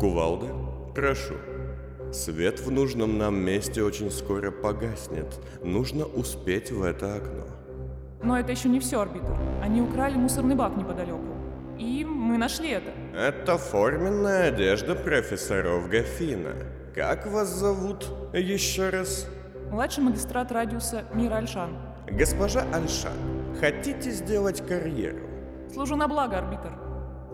Кувалда, 0.00 0.46
прошу. 0.94 1.34
Свет 2.12 2.60
в 2.60 2.70
нужном 2.70 3.18
нам 3.18 3.36
месте 3.36 3.82
очень 3.82 4.10
скоро 4.10 4.52
погаснет. 4.52 5.26
Нужно 5.62 6.04
успеть 6.04 6.70
в 6.70 6.84
это 6.84 7.16
окно. 7.16 7.44
Но 8.22 8.38
это 8.38 8.52
еще 8.52 8.68
не 8.68 8.78
все, 8.78 9.00
арбитр. 9.00 9.36
Они 9.60 9.82
украли 9.82 10.14
мусорный 10.14 10.54
бак 10.54 10.76
неподалеку. 10.76 11.34
И 11.78 12.04
мы 12.04 12.38
нашли 12.38 12.70
это. 12.70 12.90
Это 13.12 13.58
форменная 13.58 14.48
одежда 14.48 14.94
профессоров 14.94 15.88
Гафина. 15.88 16.54
Как 16.94 17.26
вас 17.26 17.48
зовут 17.48 18.06
еще 18.32 18.90
раз? 18.90 19.26
Младший 19.70 20.04
магистрат 20.04 20.52
радиуса 20.52 21.04
Мира 21.12 21.36
Альшан. 21.36 21.76
Госпожа 22.10 22.64
Альшан, 22.72 23.12
хотите 23.60 24.10
сделать 24.10 24.66
карьеру? 24.66 25.18
Служу 25.72 25.96
на 25.96 26.08
благо, 26.08 26.38
арбитр. 26.38 26.72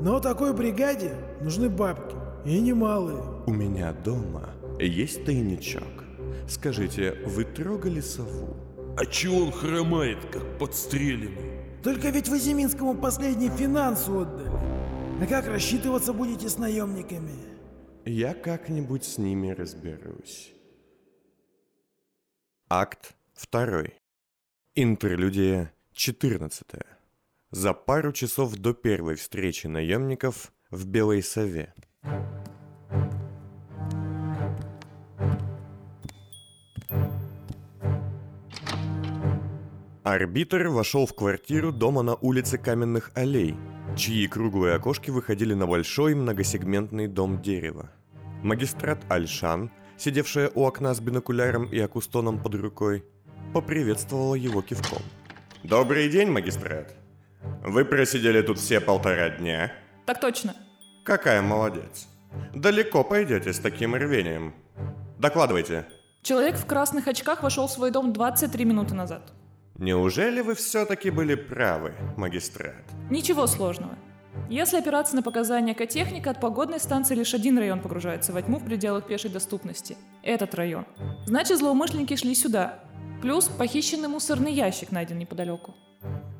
Но 0.00 0.18
такой 0.18 0.52
бригаде 0.52 1.12
нужны 1.40 1.68
бабки. 1.68 2.16
И 2.44 2.60
немалые. 2.60 3.22
У 3.46 3.52
меня 3.52 3.92
дома 3.92 4.50
есть 4.78 5.24
тайничок. 5.24 6.04
Скажите, 6.46 7.12
вы 7.26 7.44
трогали 7.44 8.00
сову? 8.00 8.56
А 8.98 9.06
чего 9.06 9.46
он 9.46 9.52
хромает, 9.52 10.18
как 10.30 10.58
подстреленный? 10.58 11.64
Только 11.82 12.10
ведь 12.10 12.28
вы 12.28 12.38
Зиминскому 12.38 12.94
последний 12.94 13.48
финанс 13.48 14.08
отдали. 14.08 14.50
А 15.22 15.26
как 15.26 15.46
рассчитываться 15.46 16.12
будете 16.12 16.48
с 16.48 16.58
наемниками? 16.58 17.32
Я 18.04 18.34
как-нибудь 18.34 19.04
с 19.04 19.16
ними 19.16 19.50
разберусь. 19.50 20.52
Акт 22.68 23.16
2. 23.50 23.84
Интерлюдия 24.74 25.72
14. 25.92 26.66
За 27.50 27.72
пару 27.72 28.12
часов 28.12 28.54
до 28.56 28.74
первой 28.74 29.14
встречи 29.14 29.66
наемников 29.66 30.52
в 30.70 30.86
Белой 30.86 31.22
Сове. 31.22 31.72
Арбитр 40.04 40.68
вошел 40.68 41.06
в 41.06 41.14
квартиру 41.14 41.72
дома 41.72 42.02
на 42.02 42.14
улице 42.14 42.58
Каменных 42.58 43.10
Аллей, 43.14 43.56
чьи 43.96 44.26
круглые 44.28 44.74
окошки 44.74 45.10
выходили 45.10 45.54
на 45.54 45.66
большой 45.66 46.14
многосегментный 46.14 47.08
дом 47.08 47.40
дерева. 47.40 47.90
Магистрат 48.42 48.98
Альшан, 49.08 49.70
сидевшая 49.96 50.50
у 50.54 50.66
окна 50.66 50.92
с 50.92 51.00
бинокуляром 51.00 51.64
и 51.64 51.78
акустоном 51.78 52.38
под 52.38 52.54
рукой, 52.54 53.04
поприветствовала 53.54 54.34
его 54.34 54.60
кивком. 54.60 55.02
«Добрый 55.62 56.10
день, 56.10 56.30
магистрат. 56.30 56.94
Вы 57.62 57.86
просидели 57.86 58.42
тут 58.42 58.58
все 58.58 58.80
полтора 58.80 59.30
дня?» 59.30 59.72
Так 60.04 60.20
точно. 60.20 60.54
«Какая 61.04 61.42
молодец. 61.42 62.08
Далеко 62.54 63.04
пойдете 63.04 63.52
с 63.52 63.58
таким 63.58 63.94
рвением. 63.94 64.54
Докладывайте». 65.18 65.86
Человек 66.22 66.56
в 66.56 66.64
красных 66.64 67.06
очках 67.06 67.42
вошел 67.42 67.66
в 67.66 67.70
свой 67.70 67.90
дом 67.90 68.14
23 68.14 68.64
минуты 68.64 68.94
назад. 68.94 69.32
Неужели 69.76 70.40
вы 70.40 70.54
все-таки 70.54 71.10
были 71.10 71.34
правы, 71.34 71.92
магистрат? 72.16 72.84
Ничего 73.10 73.46
сложного. 73.46 73.98
Если 74.48 74.78
опираться 74.78 75.14
на 75.14 75.22
показания 75.22 75.74
экотехника, 75.74 76.30
от 76.30 76.40
погодной 76.40 76.80
станции 76.80 77.14
лишь 77.14 77.34
один 77.34 77.58
район 77.58 77.80
погружается 77.80 78.32
во 78.32 78.40
тьму 78.40 78.58
в 78.58 78.64
пределах 78.64 79.06
пешей 79.06 79.30
доступности. 79.30 79.98
Этот 80.22 80.54
район. 80.54 80.86
Значит, 81.26 81.58
злоумышленники 81.58 82.16
шли 82.16 82.34
сюда. 82.34 82.78
Плюс 83.20 83.48
похищенный 83.48 84.08
мусорный 84.08 84.52
ящик 84.52 84.90
найден 84.90 85.18
неподалеку. 85.18 85.74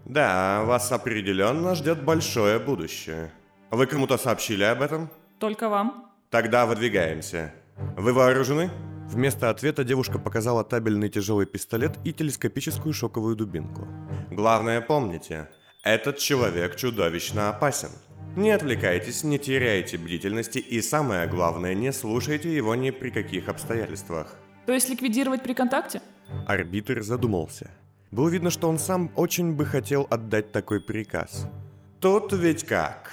Да, 0.04 0.62
вас 0.64 0.90
определенно 0.90 1.74
ждет 1.74 2.02
большое 2.02 2.58
будущее. 2.58 3.30
Вы 3.74 3.86
кому-то 3.86 4.16
сообщили 4.18 4.62
об 4.62 4.82
этом? 4.82 5.10
Только 5.40 5.68
вам? 5.68 6.08
Тогда 6.30 6.64
выдвигаемся. 6.64 7.52
Вы 7.96 8.12
вооружены? 8.12 8.70
Вместо 9.08 9.50
ответа 9.50 9.82
девушка 9.82 10.20
показала 10.20 10.62
табельный 10.62 11.08
тяжелый 11.08 11.44
пистолет 11.44 11.98
и 12.04 12.12
телескопическую 12.12 12.92
шоковую 12.92 13.34
дубинку. 13.34 13.88
Главное 14.30 14.80
помните, 14.80 15.48
этот 15.82 16.18
человек 16.18 16.76
чудовищно 16.76 17.48
опасен. 17.48 17.88
Не 18.36 18.52
отвлекайтесь, 18.52 19.24
не 19.24 19.40
теряйте 19.40 19.98
бдительности 19.98 20.58
и 20.58 20.80
самое 20.80 21.26
главное, 21.26 21.74
не 21.74 21.92
слушайте 21.92 22.54
его 22.54 22.76
ни 22.76 22.90
при 22.90 23.10
каких 23.10 23.48
обстоятельствах. 23.48 24.36
То 24.66 24.72
есть 24.72 24.88
ликвидировать 24.88 25.42
при 25.42 25.52
контакте? 25.52 26.00
Арбитр 26.46 27.02
задумался. 27.02 27.72
Было 28.12 28.28
видно, 28.28 28.50
что 28.50 28.68
он 28.68 28.78
сам 28.78 29.10
очень 29.16 29.52
бы 29.56 29.66
хотел 29.66 30.06
отдать 30.10 30.52
такой 30.52 30.80
приказ. 30.80 31.48
Тут 32.00 32.32
ведь 32.32 32.64
как? 32.64 33.10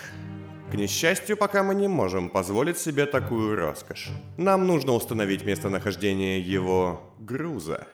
К 0.72 0.76
несчастью, 0.76 1.36
пока 1.36 1.64
мы 1.64 1.76
не 1.76 1.90
можем 1.90 2.30
позволить 2.30 2.78
себе 2.78 3.06
такую 3.06 3.58
роскошь. 3.58 4.10
Нам 4.38 4.66
нужно 4.66 4.94
установить 4.94 5.44
местонахождение 5.44 6.40
его 6.40 7.14
груза. 7.20 7.88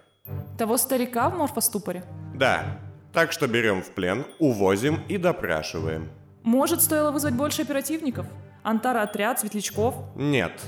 Того 0.59 0.77
старика 0.77 1.27
в 1.29 1.37
морфоступоре? 1.37 2.03
Да. 2.35 2.79
Так 3.13 3.31
что 3.31 3.47
берем 3.47 3.81
в 3.81 3.89
плен, 3.89 4.25
увозим 4.37 5.01
и 5.07 5.17
допрашиваем. 5.17 6.09
Может, 6.43 6.83
стоило 6.83 7.09
вызвать 7.09 7.33
больше 7.33 7.63
оперативников? 7.63 8.27
Антара-отряд, 8.61 9.39
светлячков? 9.39 9.95
Нет. 10.15 10.61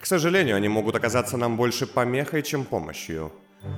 К 0.00 0.06
сожалению, 0.06 0.56
они 0.56 0.68
могут 0.68 0.96
оказаться 0.96 1.36
нам 1.36 1.56
больше 1.56 1.86
помехой, 1.86 2.42
чем 2.42 2.64
помощью. 2.64 3.32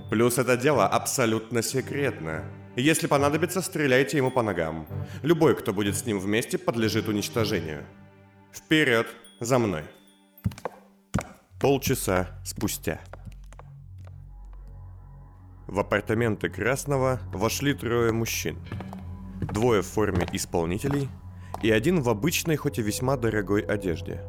Плюс 0.08 0.38
это 0.38 0.56
дело 0.56 0.86
абсолютно 0.86 1.60
секретно. 1.62 2.44
Если 2.76 3.06
понадобится, 3.06 3.62
стреляйте 3.62 4.16
ему 4.16 4.30
по 4.30 4.42
ногам. 4.42 4.86
Любой, 5.22 5.54
кто 5.54 5.72
будет 5.72 5.96
с 5.96 6.04
ним 6.06 6.18
вместе, 6.18 6.58
подлежит 6.58 7.08
уничтожению. 7.08 7.84
Вперед, 8.52 9.06
за 9.40 9.58
мной. 9.58 9.82
Полчаса 11.60 12.40
спустя. 12.44 13.00
В 15.66 15.78
апартаменты 15.78 16.48
Красного 16.48 17.20
вошли 17.32 17.74
трое 17.74 18.12
мужчин. 18.12 18.58
Двое 19.40 19.82
в 19.82 19.86
форме 19.86 20.26
исполнителей 20.32 21.08
и 21.62 21.70
один 21.70 22.02
в 22.02 22.08
обычной, 22.08 22.56
хоть 22.56 22.78
и 22.78 22.82
весьма 22.82 23.16
дорогой 23.16 23.62
одежде. 23.62 24.20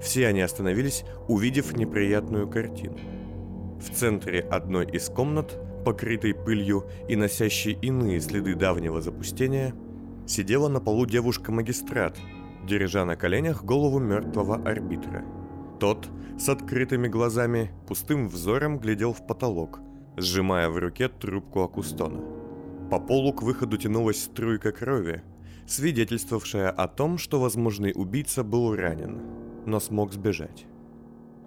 Все 0.00 0.28
они 0.28 0.40
остановились, 0.40 1.04
увидев 1.26 1.76
неприятную 1.76 2.48
картину. 2.48 2.98
В 3.80 3.90
центре 3.90 4.40
одной 4.40 4.86
из 4.86 5.08
комнат, 5.08 5.58
покрытой 5.84 6.34
пылью 6.34 6.84
и 7.08 7.16
носящей 7.16 7.78
иные 7.80 8.20
следы 8.20 8.54
давнего 8.54 9.00
запустения, 9.00 9.74
сидела 10.26 10.68
на 10.68 10.80
полу 10.80 11.06
девушка-магистрат, 11.06 12.16
держа 12.66 13.04
на 13.04 13.16
коленях 13.16 13.64
голову 13.64 13.98
мертвого 13.98 14.56
арбитра. 14.56 15.24
Тот, 15.80 16.08
с 16.38 16.48
открытыми 16.48 17.08
глазами, 17.08 17.70
пустым 17.86 18.28
взором 18.28 18.78
глядел 18.78 19.12
в 19.12 19.26
потолок, 19.26 19.80
сжимая 20.16 20.68
в 20.68 20.76
руке 20.76 21.08
трубку 21.08 21.62
акустона. 21.62 22.20
По 22.90 22.98
полу 22.98 23.32
к 23.32 23.42
выходу 23.42 23.76
тянулась 23.76 24.24
струйка 24.24 24.72
крови, 24.72 25.22
свидетельствовавшая 25.66 26.70
о 26.70 26.88
том, 26.88 27.18
что 27.18 27.40
возможный 27.40 27.92
убийца 27.94 28.42
был 28.42 28.74
ранен, 28.74 29.20
но 29.66 29.78
смог 29.78 30.12
сбежать. 30.12 30.66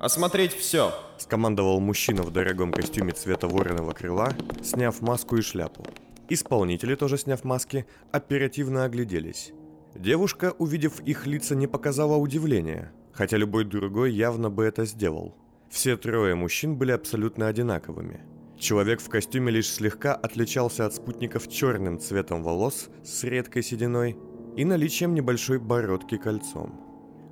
«Осмотреть 0.01 0.53
все!»– 0.53 0.95
скомандовал 1.19 1.79
мужчина 1.79 2.23
в 2.23 2.31
дорогом 2.31 2.71
костюме 2.71 3.11
цвета 3.11 3.47
вороного 3.47 3.91
крыла, 3.91 4.33
сняв 4.63 4.99
маску 4.99 5.37
и 5.37 5.41
шляпу. 5.41 5.85
Исполнители, 6.27 6.95
тоже 6.95 7.19
сняв 7.19 7.43
маски, 7.43 7.85
оперативно 8.11 8.85
огляделись. 8.85 9.53
Девушка, 9.93 10.55
увидев 10.57 11.01
их 11.01 11.27
лица, 11.27 11.53
не 11.53 11.67
показала 11.67 12.15
удивления, 12.15 12.91
хотя 13.13 13.37
любой 13.37 13.63
другой 13.63 14.11
явно 14.11 14.49
бы 14.49 14.63
это 14.63 14.85
сделал. 14.85 15.35
Все 15.69 15.95
трое 15.97 16.33
мужчин 16.33 16.77
были 16.77 16.93
абсолютно 16.93 17.47
одинаковыми. 17.47 18.21
Человек 18.57 19.01
в 19.01 19.09
костюме 19.09 19.51
лишь 19.51 19.69
слегка 19.69 20.15
отличался 20.15 20.87
от 20.87 20.95
спутников 20.95 21.47
черным 21.47 21.99
цветом 21.99 22.41
волос 22.41 22.89
с 23.03 23.23
редкой 23.23 23.61
сединой 23.61 24.17
и 24.57 24.65
наличием 24.65 25.13
небольшой 25.13 25.59
бородки 25.59 26.17
кольцом. 26.17 26.90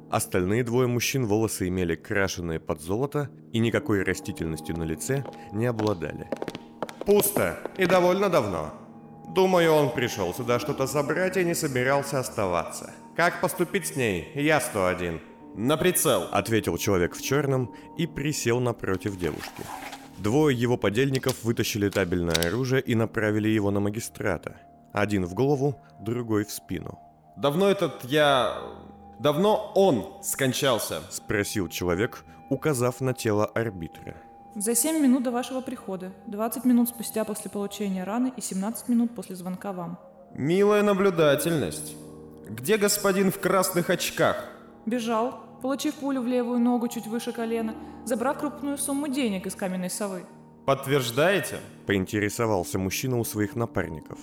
Остальные 0.09 0.63
двое 0.63 0.87
мужчин 0.87 1.27
волосы 1.27 1.67
имели 1.67 1.95
крашеные 1.95 2.59
под 2.59 2.81
золото 2.81 3.29
и 3.53 3.59
никакой 3.59 4.03
растительностью 4.03 4.77
на 4.77 4.83
лице 4.83 5.23
не 5.51 5.67
обладали. 5.67 6.27
Пусто 7.05 7.59
и 7.77 7.85
довольно 7.85 8.29
давно. 8.29 8.73
Думаю, 9.35 9.71
он 9.73 9.91
пришел 9.93 10.33
сюда 10.33 10.59
что-то 10.59 10.87
забрать 10.87 11.37
и 11.37 11.45
не 11.45 11.53
собирался 11.53 12.19
оставаться. 12.19 12.91
Как 13.15 13.41
поступить 13.41 13.87
с 13.87 13.95
ней, 13.95 14.31
я 14.33 14.59
101. 14.59 15.21
«На 15.55 15.77
прицел!»– 15.77 16.27
ответил 16.31 16.77
человек 16.77 17.15
в 17.15 17.21
черном 17.21 17.75
и 17.97 18.07
присел 18.07 18.59
напротив 18.59 19.17
девушки. 19.17 19.63
Двое 20.17 20.57
его 20.57 20.77
подельников 20.77 21.43
вытащили 21.43 21.89
табельное 21.89 22.47
оружие 22.47 22.81
и 22.81 22.95
направили 22.95 23.49
его 23.49 23.71
на 23.71 23.79
магистрата. 23.79 24.57
Один 24.93 25.25
в 25.25 25.33
голову, 25.33 25.79
другой 25.99 26.45
в 26.45 26.51
спину. 26.51 26.99
«Давно 27.37 27.69
этот 27.69 28.03
я... 28.05 28.57
Давно 29.19 29.71
он 29.75 30.23
скончался?»– 30.23 31.01
спросил 31.09 31.67
человек, 31.67 32.23
указав 32.49 33.01
на 33.01 33.13
тело 33.13 33.45
арбитра. 33.45 34.15
За 34.55 34.75
7 34.75 35.01
минут 35.01 35.23
до 35.23 35.31
вашего 35.31 35.61
прихода, 35.61 36.11
20 36.27 36.65
минут 36.65 36.89
спустя 36.89 37.23
после 37.23 37.51
получения 37.51 38.03
раны 38.03 38.33
и 38.35 38.41
17 38.41 38.89
минут 38.89 39.13
после 39.15 39.35
звонка 39.35 39.73
вам. 39.73 39.99
«Милая 40.33 40.83
наблюдательность. 40.83 41.95
Где 42.49 42.77
господин 42.77 43.31
в 43.31 43.39
красных 43.39 43.89
очках?» 43.89 44.49
Бежал. 44.85 45.35
получив 45.61 45.95
пулю 45.95 46.21
в 46.21 46.27
левую 46.27 46.59
ногу 46.59 46.87
чуть 46.87 47.05
выше 47.05 47.31
колена, 47.31 47.75
забрав 48.05 48.39
крупную 48.39 48.77
сумму 48.77 49.07
денег 49.07 49.45
из 49.45 49.55
каменной 49.55 49.89
совы. 49.89 50.23
Подтверждаете? 50.65 51.59
Поинтересовался 51.85 52.79
мужчина 52.79 53.19
у 53.19 53.25
своих 53.25 53.55
напарников. 53.55 54.19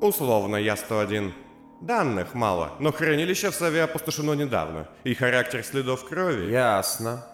Условно, 0.00 0.56
я 0.56 0.76
101. 0.76 1.32
Данных 1.80 2.34
мало, 2.34 2.72
но 2.80 2.90
хранилище 2.90 3.50
в 3.50 3.54
Сове 3.54 3.82
опустошено 3.82 4.32
недавно, 4.32 4.88
и 5.04 5.14
характер 5.14 5.62
следов 5.62 6.08
крови... 6.08 6.50
Ясно. 6.50 7.24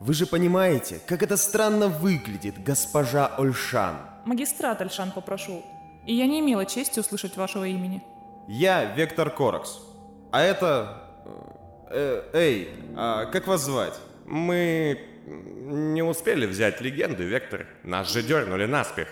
Вы 0.00 0.14
же 0.14 0.26
понимаете, 0.26 1.00
как 1.06 1.22
это 1.22 1.36
странно 1.36 1.88
выглядит, 1.88 2.62
госпожа 2.62 3.26
Ольшан. 3.38 3.96
Магистрат 4.26 4.80
Альшан 4.80 5.12
попрошу. 5.12 5.64
И 6.06 6.14
я 6.14 6.26
не 6.26 6.40
имела 6.40 6.66
чести 6.66 6.98
услышать 6.98 7.36
вашего 7.36 7.64
имени. 7.64 8.02
Я 8.48 8.84
Вектор 8.84 9.30
Коракс. 9.30 9.78
А 10.32 10.40
это... 10.42 11.02
э, 11.90 12.22
э, 12.32 12.38
эй, 12.38 12.70
а 12.96 13.26
как 13.26 13.46
вас 13.46 13.62
звать? 13.62 13.94
Мы 14.26 15.00
не 15.26 16.02
успели 16.02 16.46
взять 16.46 16.80
легенды, 16.80 17.22
Вектор. 17.22 17.66
Нас 17.84 18.12
же 18.12 18.22
дернули 18.22 18.66
наспех. 18.66 19.08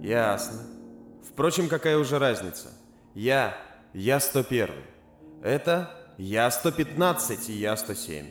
Ясно. 0.00 0.60
Впрочем, 1.28 1.68
какая 1.68 1.98
уже 1.98 2.18
разница? 2.18 2.68
Я, 3.18 3.56
я 3.94 4.20
101. 4.20 4.70
Это 5.42 5.90
я 6.18 6.48
115 6.52 7.48
и 7.48 7.52
я 7.52 7.76
107. 7.76 8.26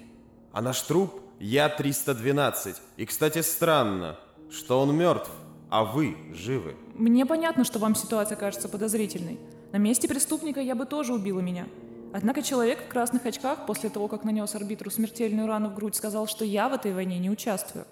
А 0.54 0.62
наш 0.62 0.82
труп 0.82 1.20
я 1.42 1.68
312. 1.68 2.78
И, 2.96 3.06
кстати, 3.06 3.42
странно, 3.42 4.18
что 4.50 4.80
он 4.80 4.96
мертв, 4.96 5.30
а 5.70 5.84
вы 5.84 6.16
живы. 6.32 6.78
Мне 6.94 7.26
понятно, 7.26 7.66
что 7.66 7.80
вам 7.80 7.96
ситуация 7.96 8.38
кажется 8.38 8.70
подозрительной. 8.70 9.42
На 9.74 9.78
месте 9.78 10.08
преступника 10.08 10.62
я 10.62 10.74
бы 10.74 10.86
тоже 10.86 11.14
убила 11.14 11.42
меня. 11.42 11.68
Однако 12.14 12.42
человек 12.42 12.86
в 12.86 12.88
красных 12.88 13.26
очках 13.26 13.66
после 13.66 13.90
того, 13.90 14.08
как 14.08 14.24
нанес 14.24 14.56
арбитру 14.56 14.90
смертельную 14.90 15.50
рану 15.50 15.68
в 15.68 15.76
грудь, 15.76 15.98
сказал, 15.98 16.28
что 16.28 16.46
я 16.46 16.70
в 16.70 16.74
этой 16.74 16.94
войне 16.94 17.20
не 17.20 17.30
участвую. 17.30 17.84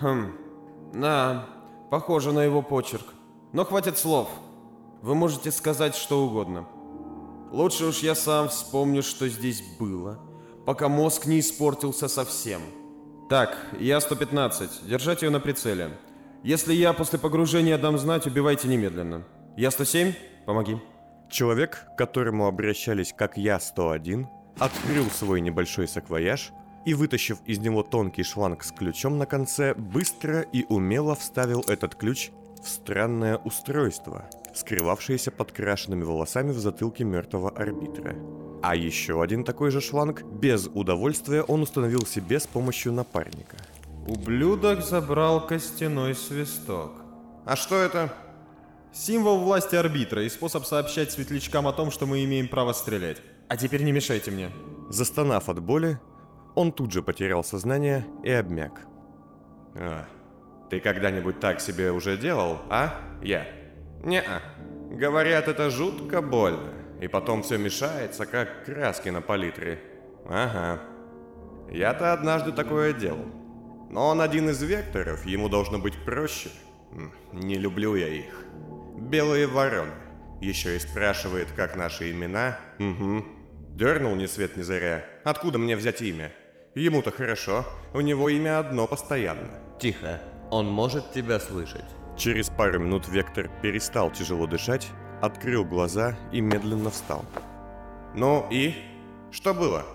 Хм, 0.00 0.32
да, 0.94 1.46
похоже 1.92 2.32
на 2.32 2.40
его 2.40 2.60
почерк. 2.60 3.06
Но 3.52 3.64
хватит 3.64 3.98
слов. 3.98 4.28
Вы 5.02 5.14
можете 5.14 5.50
сказать 5.50 5.94
что 5.94 6.24
угодно. 6.24 6.66
Лучше 7.50 7.86
уж 7.86 8.00
я 8.00 8.14
сам 8.14 8.48
вспомню, 8.48 9.02
что 9.02 9.28
здесь 9.28 9.62
было, 9.78 10.18
пока 10.66 10.88
мозг 10.88 11.26
не 11.26 11.40
испортился 11.40 12.06
совсем. 12.06 12.60
Так, 13.28 13.56
я 13.78 14.00
115, 14.00 14.86
держать 14.86 15.22
ее 15.22 15.30
на 15.30 15.40
прицеле. 15.40 15.96
Если 16.42 16.74
я 16.74 16.92
после 16.92 17.18
погружения 17.18 17.78
дам 17.78 17.98
знать, 17.98 18.26
убивайте 18.26 18.68
немедленно. 18.68 19.24
Я 19.56 19.70
107, 19.70 20.12
помоги. 20.46 20.76
Человек, 21.30 21.86
к 21.94 21.98
которому 21.98 22.46
обращались 22.46 23.14
как 23.16 23.38
Я-101, 23.38 24.26
открыл 24.58 25.06
свой 25.10 25.40
небольшой 25.40 25.88
саквояж 25.88 26.52
и, 26.84 26.94
вытащив 26.94 27.38
из 27.46 27.58
него 27.58 27.82
тонкий 27.82 28.22
шланг 28.22 28.64
с 28.64 28.72
ключом 28.72 29.16
на 29.16 29.26
конце, 29.26 29.74
быстро 29.74 30.40
и 30.40 30.64
умело 30.68 31.14
вставил 31.14 31.64
этот 31.68 31.94
ключ 31.94 32.30
в 32.62 32.68
странное 32.68 33.36
устройство, 33.38 34.28
скрывавшееся 34.54 35.30
под 35.30 35.52
крашенными 35.52 36.04
волосами 36.04 36.52
в 36.52 36.58
затылке 36.58 37.04
мертвого 37.04 37.50
арбитра. 37.50 38.16
А 38.62 38.76
еще 38.76 39.22
один 39.22 39.44
такой 39.44 39.70
же 39.70 39.80
шланг, 39.80 40.22
без 40.22 40.66
удовольствия, 40.66 41.42
он 41.42 41.62
установил 41.62 42.04
себе 42.04 42.38
с 42.38 42.46
помощью 42.46 42.92
напарника. 42.92 43.56
Ублюдок 44.06 44.82
забрал 44.82 45.46
костяной 45.46 46.14
свисток. 46.14 46.92
А 47.46 47.56
что 47.56 47.76
это? 47.76 48.12
Символ 48.92 49.40
власти 49.40 49.76
арбитра 49.76 50.22
и 50.24 50.28
способ 50.28 50.64
сообщать 50.64 51.12
светлячкам 51.12 51.66
о 51.68 51.72
том, 51.72 51.90
что 51.90 52.06
мы 52.06 52.24
имеем 52.24 52.48
право 52.48 52.72
стрелять. 52.72 53.18
А 53.48 53.56
теперь 53.56 53.82
не 53.82 53.92
мешайте 53.92 54.30
мне. 54.30 54.50
Застонав 54.90 55.48
от 55.48 55.60
боли, 55.60 55.98
он 56.54 56.72
тут 56.72 56.92
же 56.92 57.02
потерял 57.02 57.44
сознание 57.44 58.04
и 58.24 58.30
обмяк. 58.30 58.82
А, 59.74 60.06
ты 60.68 60.80
когда-нибудь 60.80 61.40
так 61.40 61.60
себе 61.60 61.92
уже 61.92 62.16
делал, 62.16 62.58
а? 62.68 62.94
Я. 63.22 63.46
Не-а. 64.02 64.40
Говорят, 64.90 65.48
это 65.48 65.70
жутко 65.70 66.22
больно. 66.22 66.72
И 67.00 67.08
потом 67.08 67.42
все 67.42 67.58
мешается, 67.58 68.26
как 68.26 68.64
краски 68.64 69.08
на 69.08 69.22
палитре. 69.22 69.80
Ага. 70.28 70.80
Я-то 71.70 72.12
однажды 72.12 72.52
такое 72.52 72.92
делал. 72.92 73.26
Но 73.90 74.08
он 74.08 74.20
один 74.20 74.50
из 74.50 74.62
векторов, 74.62 75.24
ему 75.24 75.48
должно 75.48 75.78
быть 75.78 76.04
проще. 76.04 76.50
Не 77.32 77.56
люблю 77.56 77.94
я 77.94 78.08
их. 78.08 78.44
Белые 78.96 79.46
вороны. 79.46 79.92
Еще 80.40 80.76
и 80.76 80.78
спрашивает, 80.78 81.48
как 81.52 81.76
наши 81.76 82.10
имена. 82.10 82.58
Угу. 82.78 83.24
Дернул 83.76 84.14
ни 84.14 84.26
свет 84.26 84.56
ни 84.56 84.62
заря. 84.62 85.04
Откуда 85.24 85.58
мне 85.58 85.76
взять 85.76 86.02
имя? 86.02 86.32
Ему-то 86.74 87.10
хорошо. 87.10 87.64
У 87.94 88.00
него 88.00 88.28
имя 88.28 88.58
одно 88.58 88.86
постоянно. 88.86 89.50
Тихо, 89.80 90.20
он 90.50 90.66
может 90.66 91.12
тебя 91.12 91.40
слышать. 91.40 91.84
Через 92.20 92.50
пару 92.50 92.78
минут 92.78 93.08
Вектор 93.08 93.48
перестал 93.62 94.10
тяжело 94.10 94.46
дышать, 94.46 94.90
открыл 95.22 95.64
глаза 95.64 96.18
и 96.32 96.42
медленно 96.42 96.90
встал. 96.90 97.24
Ну 98.14 98.46
и? 98.50 98.74
Что 99.30 99.54
было? 99.54 99.86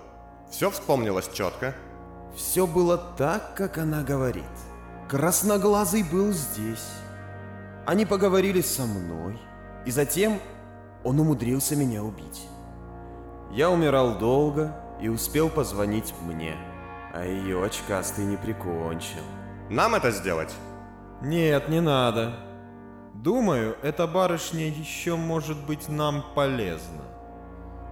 Все 0.50 0.68
вспомнилось 0.72 1.30
четко? 1.32 1.72
Все 2.34 2.66
было 2.66 2.98
так, 2.98 3.54
как 3.54 3.78
она 3.78 4.02
говорит. 4.02 4.42
Красноглазый 5.08 6.02
был 6.02 6.32
здесь. 6.32 6.88
Они 7.86 8.04
поговорили 8.04 8.60
со 8.60 8.86
мной, 8.86 9.38
и 9.84 9.92
затем 9.92 10.40
он 11.04 11.20
умудрился 11.20 11.76
меня 11.76 12.02
убить. 12.02 12.48
Я 13.52 13.70
умирал 13.70 14.18
долго 14.18 14.74
и 15.00 15.08
успел 15.08 15.48
позвонить 15.48 16.12
мне, 16.22 16.56
а 17.14 17.24
ее 17.24 17.64
очкастый 17.64 18.24
не 18.24 18.36
прикончил. 18.36 19.22
Нам 19.70 19.94
это 19.94 20.10
сделать? 20.10 20.52
Нет, 21.22 21.68
не 21.68 21.80
надо. 21.80 22.34
Думаю, 23.14 23.76
эта 23.82 24.06
барышня 24.06 24.68
еще 24.68 25.16
может 25.16 25.56
быть 25.66 25.88
нам 25.88 26.22
полезна. 26.34 27.02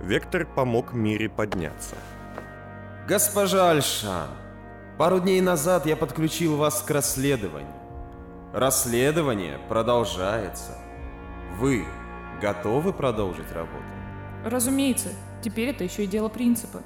Вектор 0.01 0.47
помог 0.47 0.93
Мире 0.93 1.29
подняться. 1.29 1.97
Госпожа 3.09 3.71
Альшан, 3.71 4.29
пару 4.99 5.21
дней 5.21 5.41
назад 5.41 5.87
я 5.87 5.97
подключил 5.97 6.57
вас 6.57 6.83
к 6.83 6.91
расследованию. 6.91 7.73
Расследование 8.53 9.59
продолжается. 9.69 10.79
Вы 11.59 11.85
готовы 12.41 12.93
продолжить 12.93 13.51
работу? 13.53 13.83
Разумеется, 14.45 15.09
теперь 15.43 15.69
это 15.71 15.85
еще 15.85 16.05
и 16.05 16.07
дело 16.07 16.29
принципа. 16.29 16.83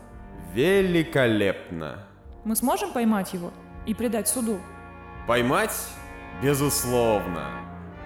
Великолепно. 0.55 2.07
Мы 2.45 2.55
сможем 2.57 2.93
поймать 2.93 3.35
его 3.35 3.53
и 3.85 3.95
предать 3.95 4.29
суду? 4.29 4.61
Поймать? 5.27 5.73
Безусловно. 6.43 7.49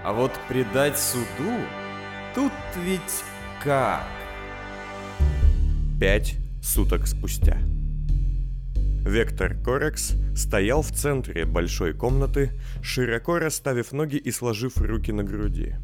А 0.04 0.12
вот 0.12 0.32
предать 0.48 0.98
суду? 0.98 1.52
Тут 2.34 2.52
ведь 2.84 3.24
как? 3.62 4.06
Пять 6.00 6.36
суток 6.62 7.06
спустя. 7.06 7.58
Вектор 9.04 9.54
Корекс 9.54 10.14
стоял 10.34 10.82
в 10.82 10.90
центре 10.92 11.44
большой 11.44 11.92
комнаты, 11.92 12.52
широко 12.82 13.38
расставив 13.38 13.92
ноги 13.92 14.16
и 14.16 14.30
сложив 14.30 14.78
руки 14.78 15.12
на 15.12 15.24
груди. 15.24 15.74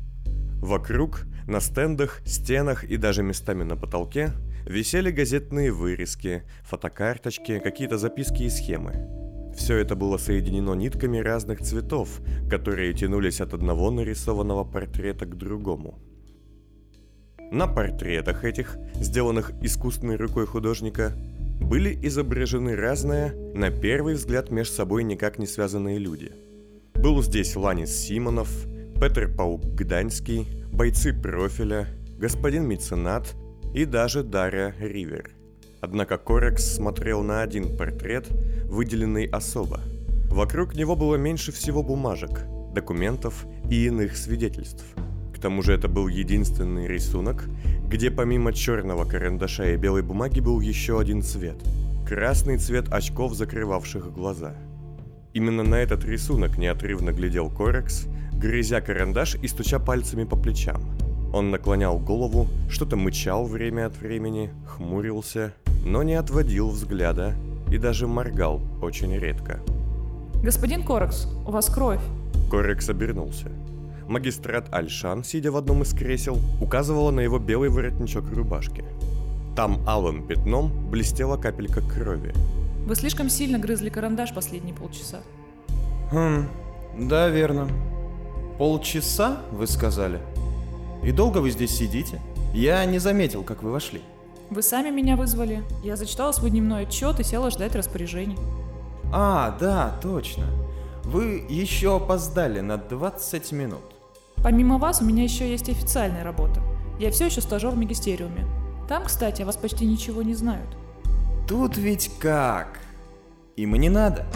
Вокруг, 0.61 1.26
на 1.47 1.61
стендах, 1.61 2.21
стенах 2.25 2.85
и 2.85 2.97
даже 2.97 3.23
местами 3.23 3.64
на 3.64 3.76
потолке 3.76 4.33
висели 4.66 5.11
газетные 5.11 5.73
вырезки, 5.73 6.45
фотокарточки, 6.62 7.59
какие-то 7.59 7.99
записки 7.99 8.45
и 8.45 8.50
схемы. 8.50 9.27
Все 9.58 9.76
это 9.76 9.96
было 9.96 10.18
соединено 10.18 10.74
нитками 10.74 11.18
разных 11.18 11.60
цветов, 11.60 12.20
которые 12.48 12.94
тянулись 12.94 13.40
от 13.40 13.54
одного 13.54 13.90
нарисованного 13.90 14.62
портрета 14.62 15.26
к 15.26 15.36
другому. 15.36 15.98
На 17.50 17.66
портретах 17.66 18.44
этих, 18.44 18.78
сделанных 18.94 19.50
искусственной 19.60 20.14
рукой 20.14 20.46
художника, 20.46 21.12
были 21.60 21.98
изображены 22.06 22.76
разные, 22.76 23.32
на 23.52 23.70
первый 23.72 24.14
взгляд, 24.14 24.50
между 24.50 24.74
собой 24.74 25.02
никак 25.02 25.38
не 25.38 25.46
связанные 25.46 25.98
люди. 25.98 26.30
Был 26.94 27.20
здесь 27.20 27.56
Ланис 27.56 27.90
Симонов, 27.90 28.48
Петр 29.00 29.28
Паук 29.28 29.64
Гданьский, 29.74 30.46
бойцы 30.72 31.12
профиля, 31.12 31.88
господин 32.16 32.64
меценат 32.64 33.34
и 33.74 33.84
даже 33.84 34.22
Дарья 34.22 34.72
Ривер. 34.78 35.38
Однако 35.80 36.18
Корекс 36.18 36.75
смотрел 36.75 37.23
на 37.23 37.42
один 37.42 37.76
портрет, 37.76 38.26
выделенный 38.64 39.26
особо. 39.26 39.80
Вокруг 40.28 40.75
него 40.75 40.97
было 40.97 41.16
меньше 41.16 41.52
всего 41.52 41.82
бумажек, 41.82 42.44
документов 42.75 43.47
и 43.70 43.87
иных 43.87 44.16
свидетельств. 44.16 44.85
К 45.35 45.38
тому 45.40 45.62
же 45.62 45.73
это 45.73 45.88
был 45.88 46.08
единственный 46.08 46.88
рисунок, 46.88 47.49
где 47.87 48.11
помимо 48.11 48.52
черного 48.52 49.04
карандаша 49.04 49.70
и 49.70 49.76
белой 49.76 50.02
бумаги 50.02 50.40
был 50.40 50.61
еще 50.61 50.99
один 50.99 51.23
цвет. 51.23 51.56
Красный 52.06 52.58
цвет 52.58 52.92
очков, 52.92 53.35
закрывавших 53.35 54.12
глаза. 54.12 54.54
Именно 55.32 55.62
на 55.62 55.76
этот 55.76 56.04
рисунок 56.04 56.58
неотрывно 56.58 57.12
глядел 57.12 57.50
Корекс, 57.50 58.06
грызя 58.32 58.80
карандаш 58.80 59.37
и 59.37 59.47
стуча 59.47 59.78
пальцами 59.78 60.25
по 60.25 60.37
плечам. 60.37 60.82
Он 61.32 61.50
наклонял 61.50 61.99
голову, 61.99 62.49
что-то 62.68 62.97
мычал 62.97 63.44
время 63.44 63.87
от 63.87 63.97
времени, 63.99 64.50
хмурился 64.66 65.52
но 65.85 66.02
не 66.02 66.14
отводил 66.14 66.70
взгляда 66.70 67.35
и 67.70 67.78
даже 67.78 68.06
моргал 68.06 68.61
очень 68.82 69.14
редко. 69.16 69.61
Господин 70.42 70.85
Корекс, 70.85 71.26
у 71.47 71.50
вас 71.50 71.68
кровь. 71.68 72.00
Корекс 72.50 72.88
обернулся. 72.88 73.50
Магистрат 74.06 74.73
Альшан, 74.73 75.23
сидя 75.23 75.52
в 75.52 75.56
одном 75.56 75.82
из 75.82 75.92
кресел, 75.92 76.38
указывала 76.61 77.11
на 77.11 77.20
его 77.20 77.38
белый 77.38 77.68
воротничок 77.68 78.30
рубашки. 78.32 78.85
Там 79.54 79.80
алым 79.87 80.26
пятном 80.26 80.90
блестела 80.90 81.37
капелька 81.37 81.82
крови. 81.82 82.32
Вы 82.87 82.94
слишком 82.94 83.28
сильно 83.28 83.58
грызли 83.58 83.90
карандаш 83.90 84.32
последние 84.32 84.75
полчаса. 84.75 85.18
Хм, 86.11 86.49
да, 86.99 87.28
верно. 87.28 87.68
Полчаса, 88.56 89.42
вы 89.52 89.66
сказали? 89.66 90.20
И 91.02 91.12
долго 91.12 91.38
вы 91.38 91.50
здесь 91.50 91.76
сидите? 91.76 92.20
Я 92.54 92.85
не 92.87 92.99
заметил, 92.99 93.42
как 93.42 93.62
вы 93.62 93.70
вошли. 93.70 94.00
Вы 94.50 94.62
сами 94.62 94.90
меня 94.90 95.17
вызвали. 95.17 95.62
Я 95.83 95.97
зачитала 95.97 96.33
свой 96.33 96.50
дневной 96.50 96.83
отчет 96.85 97.21
и 97.21 97.25
села 97.25 97.50
ждать 97.50 97.75
распоряжений. 97.75 98.38
А, 99.12 99.57
да, 99.61 99.99
точно. 100.02 100.47
Вы 101.05 101.45
еще 101.49 101.97
опоздали 101.97 102.61
на 102.61 102.78
20 102.78 103.52
минут. 103.52 103.85
Помимо 104.37 104.78
вас, 104.78 105.02
у 105.02 105.05
меня 105.05 105.23
еще 105.25 105.50
есть 105.50 105.69
официальная 105.69 106.25
работа. 106.25 106.62
Я 106.99 107.11
все 107.11 107.26
еще 107.26 107.40
стажер 107.40 107.71
в 107.71 107.76
магистериуме. 107.76 108.47
Там, 108.88 109.05
кстати, 109.05 109.43
о 109.43 109.47
вас 109.47 109.57
почти 109.57 109.85
ничего 109.85 110.23
не 110.23 110.35
знают. 110.35 110.69
Тут 111.47 111.76
ведь 111.76 112.11
как? 112.19 112.78
Им 113.57 113.75
и 113.75 113.78
не 113.78 113.90
надо. 113.90 114.26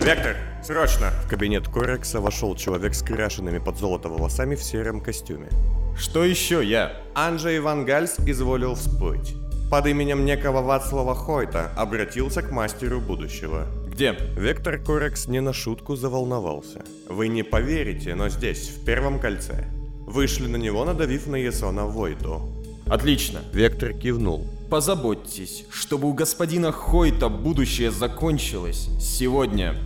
Вектор, 0.00 0.36
срочно! 0.62 1.10
В 1.24 1.28
кабинет 1.28 1.68
Корекса 1.68 2.20
вошел 2.20 2.54
человек 2.56 2.94
с 2.94 3.02
крашенными 3.02 3.58
под 3.58 3.76
золото 3.76 4.08
волосами 4.08 4.54
в 4.54 4.62
сером 4.62 5.02
костюме. 5.02 5.48
Что 5.96 6.24
еще 6.24 6.64
я? 6.64 6.92
Анджей 7.14 7.60
Ван 7.60 7.84
Гальс 7.84 8.18
изволил 8.20 8.74
всплыть. 8.74 9.34
Под 9.70 9.86
именем 9.86 10.24
некого 10.24 10.62
Вацлава 10.62 11.14
Хойта 11.14 11.70
обратился 11.76 12.42
к 12.42 12.50
мастеру 12.50 13.00
будущего. 13.00 13.68
Где? 13.86 14.16
Вектор 14.36 14.78
Корекс 14.78 15.28
не 15.28 15.40
на 15.40 15.52
шутку 15.52 15.94
заволновался. 15.94 16.82
Вы 17.08 17.28
не 17.28 17.44
поверите, 17.44 18.16
но 18.16 18.28
здесь, 18.28 18.68
в 18.68 18.84
первом 18.84 19.20
кольце. 19.20 19.66
Вышли 20.08 20.48
на 20.48 20.56
него, 20.56 20.84
надавив 20.84 21.28
на 21.28 21.36
Ясона 21.36 21.86
Войду. 21.86 22.42
Отлично. 22.86 23.42
Вектор 23.52 23.92
кивнул. 23.92 24.44
Позаботьтесь, 24.70 25.64
чтобы 25.70 26.08
у 26.08 26.14
господина 26.14 26.72
Хойта 26.72 27.28
будущее 27.28 27.92
закончилось 27.92 28.88
сегодня. 29.00 29.76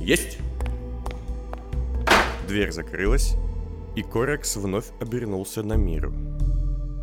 Есть? 0.00 0.38
Дверь 2.48 2.72
закрылась, 2.72 3.34
и 3.94 4.02
Корекс 4.02 4.56
вновь 4.56 4.86
обернулся 5.02 5.62
на 5.62 5.74
миру. 5.74 6.14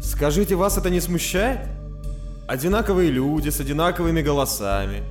Скажите, 0.02 0.56
вас 0.56 0.80
это 0.80 0.90
не 0.90 1.02
смущает? 1.02 1.60
Одинаковые 2.52 3.10
люди 3.12 3.48
с 3.48 3.62
одинаковыми 3.62 4.22
голосами. 4.22 5.04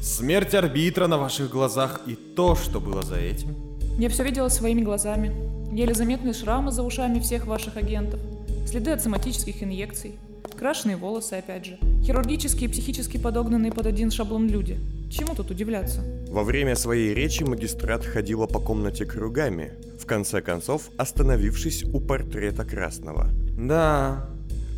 Смерть 0.00 0.54
арбитра 0.54 1.08
на 1.08 1.18
ваших 1.18 1.50
глазах 1.50 2.02
и 2.06 2.14
то, 2.14 2.54
что 2.54 2.78
было 2.78 3.02
за 3.02 3.16
этим. 3.16 3.56
Я 3.98 4.08
все 4.08 4.22
видела 4.22 4.48
своими 4.48 4.82
глазами. 4.82 5.32
Еле 5.74 5.92
заметные 5.92 6.34
шрамы 6.34 6.70
за 6.70 6.84
ушами 6.84 7.18
всех 7.18 7.46
ваших 7.46 7.76
агентов. 7.76 8.20
Следы 8.64 8.92
от 8.92 9.02
соматических 9.02 9.60
инъекций. 9.60 10.12
Крашеные 10.56 10.96
волосы, 10.96 11.32
опять 11.32 11.66
же. 11.66 11.78
Хирургические 12.04 12.70
и 12.70 12.72
психически 12.72 13.16
подогнанные 13.16 13.72
под 13.72 13.86
один 13.86 14.12
шаблон 14.12 14.46
люди. 14.46 14.78
Чему 15.10 15.34
тут 15.34 15.50
удивляться? 15.50 16.00
Во 16.28 16.44
время 16.44 16.76
своей 16.76 17.12
речи 17.12 17.42
магистрат 17.42 18.04
ходила 18.04 18.46
по 18.46 18.60
комнате 18.60 19.04
кругами, 19.04 19.72
в 20.00 20.06
конце 20.06 20.40
концов 20.42 20.90
остановившись 20.96 21.82
у 21.92 21.98
портрета 21.98 22.64
Красного. 22.64 23.30
Да, 23.58 24.28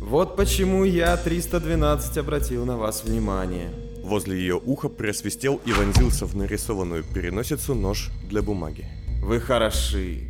вот 0.07 0.37
почему 0.37 0.85
я 0.85 1.17
312 1.17 2.17
обратил 2.17 2.65
на 2.65 2.77
вас 2.77 3.03
внимание. 3.03 3.69
Возле 4.03 4.39
ее 4.39 4.55
уха 4.55 4.87
просвистел 4.87 5.59
и 5.65 5.73
вонзился 5.73 6.25
в 6.25 6.33
нарисованную 6.33 7.03
переносицу 7.03 7.75
нож 7.75 8.09
для 8.23 8.41
бумаги. 8.41 8.85
Вы 9.21 9.41
хороши. 9.41 10.29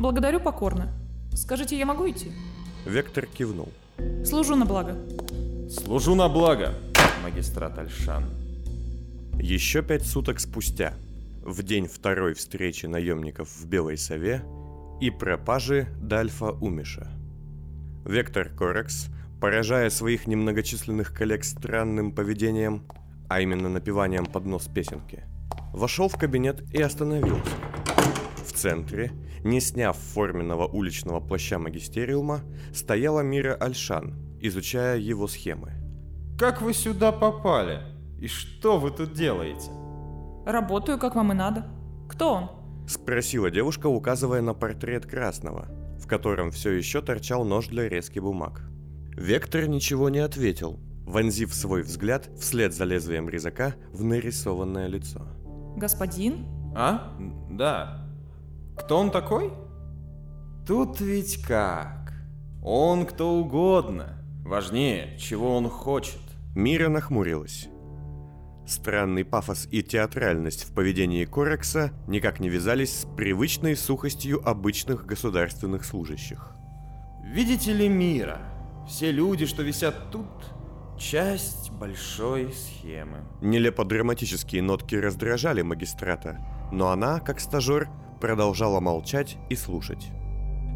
Благодарю 0.00 0.40
покорно. 0.40 0.92
Скажите, 1.32 1.78
я 1.78 1.86
могу 1.86 2.10
идти? 2.10 2.32
Вектор 2.86 3.26
кивнул. 3.26 3.68
Служу 4.24 4.56
на 4.56 4.66
благо. 4.66 4.96
Служу 5.70 6.16
на 6.16 6.28
благо, 6.28 6.74
магистрат 7.22 7.78
Альшан. 7.78 8.24
Еще 9.40 9.82
пять 9.82 10.06
суток 10.06 10.40
спустя, 10.40 10.94
в 11.44 11.62
день 11.62 11.86
второй 11.86 12.34
встречи 12.34 12.86
наемников 12.86 13.48
в 13.48 13.66
Белой 13.66 13.96
Сове 13.96 14.42
и 15.00 15.10
пропажи 15.10 15.86
Дальфа 16.02 16.50
Умиша. 16.50 17.17
Вектор 18.08 18.48
Корекс, 18.48 19.08
поражая 19.38 19.90
своих 19.90 20.26
немногочисленных 20.26 21.12
коллег 21.12 21.44
странным 21.44 22.12
поведением, 22.12 22.84
а 23.28 23.42
именно 23.42 23.68
напеванием 23.68 24.24
под 24.24 24.46
нос 24.46 24.66
песенки, 24.66 25.24
вошел 25.74 26.08
в 26.08 26.16
кабинет 26.16 26.62
и 26.72 26.80
остановился. 26.80 27.52
В 28.46 28.52
центре, 28.54 29.12
не 29.44 29.60
сняв 29.60 29.94
форменного 29.98 30.66
уличного 30.66 31.20
плаща 31.20 31.58
магистериума, 31.58 32.40
стояла 32.72 33.20
Мира 33.20 33.54
Альшан, 33.54 34.14
изучая 34.40 34.96
его 34.96 35.28
схемы. 35.28 35.74
Как 36.38 36.62
вы 36.62 36.72
сюда 36.72 37.12
попали? 37.12 37.80
И 38.18 38.26
что 38.26 38.78
вы 38.78 38.90
тут 38.90 39.12
делаете? 39.12 39.70
Работаю, 40.46 40.98
как 40.98 41.14
вам 41.14 41.32
и 41.32 41.34
надо. 41.34 41.66
Кто 42.08 42.32
он? 42.32 42.50
Спросила 42.88 43.50
девушка, 43.50 43.86
указывая 43.86 44.40
на 44.40 44.54
портрет 44.54 45.04
Красного, 45.04 45.68
в 46.08 46.10
котором 46.10 46.50
все 46.50 46.70
еще 46.70 47.02
торчал 47.02 47.44
нож 47.44 47.66
для 47.66 47.86
резки 47.86 48.18
бумаг. 48.18 48.62
Вектор 49.14 49.68
ничего 49.68 50.08
не 50.08 50.20
ответил, 50.20 50.80
вонзив 51.04 51.52
свой 51.52 51.82
взгляд 51.82 52.30
вслед 52.40 52.72
за 52.72 52.84
лезвием 52.84 53.28
резака 53.28 53.74
в 53.92 54.04
нарисованное 54.04 54.86
лицо. 54.86 55.20
Господин? 55.76 56.46
А? 56.74 57.14
Да. 57.50 58.08
Кто 58.78 58.96
он 58.96 59.10
такой? 59.10 59.52
Тут 60.66 60.98
ведь 61.02 61.42
как? 61.42 62.14
Он 62.64 63.04
кто 63.04 63.34
угодно. 63.34 64.24
Важнее, 64.46 65.18
чего 65.18 65.58
он 65.58 65.68
хочет. 65.68 66.22
Мира 66.54 66.88
нахмурилась. 66.88 67.68
Странный 68.68 69.24
пафос 69.24 69.66
и 69.70 69.82
театральность 69.82 70.64
в 70.64 70.74
поведении 70.74 71.24
Корекса 71.24 71.90
никак 72.06 72.38
не 72.38 72.50
вязались 72.50 73.00
с 73.00 73.06
привычной 73.16 73.74
сухостью 73.74 74.46
обычных 74.46 75.06
государственных 75.06 75.86
служащих. 75.86 76.52
Видите 77.24 77.72
ли 77.72 77.88
мира? 77.88 78.42
Все 78.86 79.10
люди, 79.10 79.46
что 79.46 79.62
висят 79.62 80.10
тут, 80.10 80.26
часть 80.98 81.70
большой 81.70 82.52
схемы. 82.52 83.24
Нелепо-драматические 83.40 84.60
нотки 84.60 84.96
раздражали 84.96 85.62
магистрата, 85.62 86.38
но 86.70 86.90
она, 86.90 87.20
как 87.20 87.40
стажер, 87.40 87.88
продолжала 88.20 88.80
молчать 88.80 89.38
и 89.48 89.56
слушать. 89.56 90.08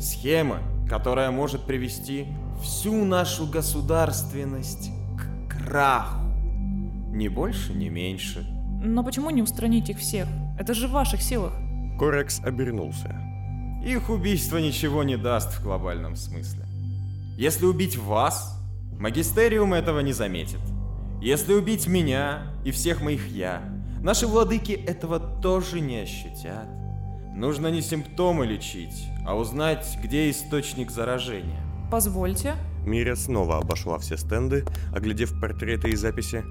Схема, 0.01 0.61
которая 0.89 1.31
может 1.31 1.67
привести 1.67 2.27
всю 2.63 3.05
нашу 3.05 3.47
государственность 3.47 4.91
к 5.19 5.51
краху. 5.51 6.22
Ни 7.13 7.29
больше, 7.29 7.75
ни 7.75 7.89
меньше. 7.89 8.47
Но 8.83 9.05
почему 9.05 9.31
не 9.31 9.43
устранить 9.43 9.91
их 9.91 9.99
всех? 9.99 10.27
Это 10.59 10.73
же 10.73 10.89
в 10.89 10.93
ваших 10.93 11.21
силах. 11.21 11.53
Корекс 11.99 12.41
обернулся. 12.41 13.15
Их 13.85 14.09
убийство 14.09 14.57
ничего 14.59 15.03
не 15.03 15.17
даст 15.17 15.53
в 15.53 15.63
глобальном 15.63 16.17
смысле. 16.17 16.65
Если 17.37 17.67
убить 17.67 17.99
вас, 17.99 18.59
магистериум 18.99 19.75
этого 19.75 20.01
не 20.01 20.13
заметит. 20.13 20.61
Если 21.21 21.53
убить 21.53 21.87
меня 21.87 22.53
и 22.65 22.71
всех 22.71 23.03
моих 23.03 23.29
я, 23.29 23.63
наши 24.01 24.27
владыки 24.27 24.73
этого 24.73 25.21
тоже 25.21 25.81
не 25.81 25.99
ощутят. 25.99 26.67
Нужно 27.35 27.69
не 27.69 27.83
симптомы 27.83 28.47
лечить, 28.47 29.07
а 29.27 29.37
узнать, 29.37 29.99
где 30.03 30.31
источник 30.31 30.91
заражения. 30.91 31.61
Позвольте. 31.93 32.55
Миря 32.87 33.15
снова 33.15 33.59
обошла 33.59 33.99
все 33.99 34.17
стенды, 34.17 34.65
оглядев 34.97 35.39
портреты 35.39 35.91
и 35.91 35.95
записи, 35.95 36.43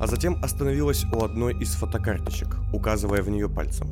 а 0.00 0.08
затем 0.08 0.42
остановилась 0.42 1.04
у 1.04 1.22
одной 1.22 1.56
из 1.56 1.72
фотокарточек, 1.76 2.56
указывая 2.72 3.22
в 3.22 3.30
нее 3.30 3.48
пальцем. 3.48 3.86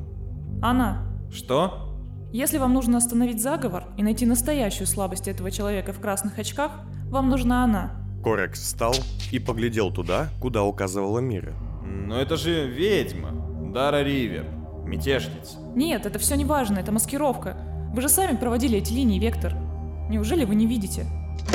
Она. 0.61 1.07
Что? 1.33 1.97
Если 2.33 2.59
вам 2.59 2.75
нужно 2.75 2.99
остановить 2.99 3.41
заговор 3.41 3.85
и 3.97 4.03
найти 4.03 4.27
настоящую 4.27 4.89
слабость 4.89 5.29
этого 5.29 5.53
человека 5.53 5.93
в 5.93 6.01
красных 6.01 6.41
очках, 6.41 6.73
вам 7.05 7.31
нужна 7.31 7.63
она. 7.63 7.93
Корекс 8.25 8.61
встал 8.61 8.97
и 9.31 9.39
поглядел 9.39 9.93
туда, 9.93 10.31
куда 10.41 10.65
указывала 10.65 11.21
Мира. 11.21 11.55
Но 11.85 12.21
это 12.21 12.37
же 12.37 12.67
ведьма. 12.67 13.31
Дара 13.73 14.03
Ривер. 14.03 14.47
Мятежница. 14.85 15.59
Нет, 15.77 16.05
это 16.05 16.19
все 16.19 16.35
не 16.35 16.45
важно, 16.45 16.81
это 16.81 16.91
маскировка. 16.91 17.57
Вы 17.95 18.03
же 18.03 18.09
сами 18.09 18.37
проводили 18.37 18.79
эти 18.79 18.93
линии, 18.93 19.21
Вектор. 19.21 19.66
Неужели 20.09 20.45
вы 20.45 20.55
не 20.55 20.67
видите? 20.67 21.05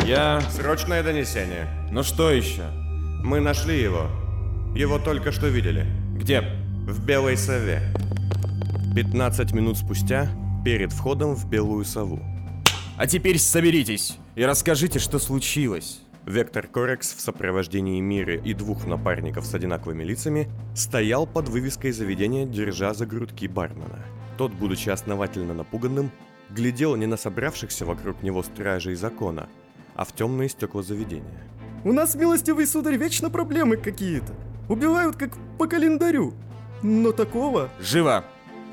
Я... 0.06 0.42
Срочное 0.52 1.04
донесение. 1.04 1.68
Ну 1.90 2.04
что 2.04 2.32
еще? 2.32 2.64
Мы 3.24 3.40
нашли 3.40 3.82
его. 3.82 4.08
Его 4.76 5.00
только 5.00 5.32
что 5.32 5.48
видели. 5.48 5.86
Где? 6.16 6.42
В 6.86 7.06
Белой 7.06 7.38
Сове. 7.38 7.82
15 8.94 9.54
минут 9.54 9.78
спустя, 9.78 10.30
перед 10.66 10.92
входом 10.92 11.34
в 11.34 11.50
Белую 11.50 11.86
Сову. 11.86 12.20
А 12.98 13.08
теперь 13.08 13.40
соберитесь 13.40 14.18
и 14.36 14.44
расскажите, 14.44 15.00
что 15.00 15.18
случилось. 15.18 16.02
Вектор 16.26 16.68
Корекс 16.68 17.14
в 17.16 17.22
сопровождении 17.22 18.00
Миры 18.02 18.40
и 18.44 18.54
двух 18.54 18.86
напарников 18.86 19.46
с 19.46 19.56
одинаковыми 19.56 20.04
лицами 20.04 20.50
стоял 20.76 21.26
под 21.26 21.48
вывеской 21.48 21.92
заведения, 21.92 22.46
держа 22.46 22.94
за 22.94 23.06
грудки 23.06 23.48
бармена. 23.48 24.06
Тот, 24.38 24.52
будучи 24.52 24.90
основательно 24.90 25.54
напуганным, 25.54 26.12
глядел 26.56 26.96
не 26.96 27.06
на 27.06 27.18
собравшихся 27.18 27.86
вокруг 27.86 28.24
него 28.24 28.44
стражей 28.44 28.96
закона, 28.96 29.50
а 29.96 30.06
в 30.06 30.14
темные 30.14 30.50
стекла 30.50 30.84
заведения. 30.84 31.44
У 31.84 31.92
нас, 31.94 32.16
милостивый 32.16 32.68
сударь, 32.68 32.98
вечно 32.98 33.30
проблемы 33.30 33.78
какие-то. 33.78 34.34
Убивают 34.70 35.16
как 35.16 35.32
по 35.58 35.68
календарю. 35.68 36.34
Но 36.84 37.12
такого... 37.12 37.70
Живо! 37.80 38.24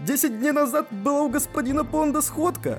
Десять 0.06 0.38
дней 0.38 0.52
назад 0.52 0.86
была 0.92 1.22
у 1.22 1.28
господина 1.28 1.84
Понда 1.84 2.22
сходка. 2.22 2.78